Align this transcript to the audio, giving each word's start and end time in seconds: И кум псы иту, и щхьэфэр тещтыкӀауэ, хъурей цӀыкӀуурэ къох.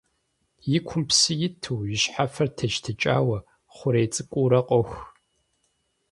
И 0.75 0.79
кум 0.87 1.01
псы 1.07 1.33
иту, 1.47 1.75
и 1.93 1.95
щхьэфэр 2.01 2.47
тещтыкӀауэ, 2.57 3.37
хъурей 3.75 4.07
цӀыкӀуурэ 4.13 4.59
къох. 4.67 4.91